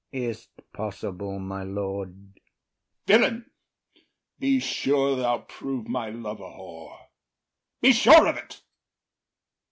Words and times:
IAGO. 0.11 0.29
Is’t 0.31 0.71
possible, 0.73 1.37
my 1.37 1.61
lord? 1.63 2.33
OTHELLO. 2.33 3.05
Villain, 3.23 3.45
be 4.39 4.59
sure 4.59 5.15
thou 5.15 5.41
prove 5.47 5.87
my 5.87 6.09
love 6.09 6.39
a 6.39 6.49
whore; 6.49 6.97
Be 7.81 7.93
sure 7.93 8.25
of 8.25 8.35
it. 8.35 8.63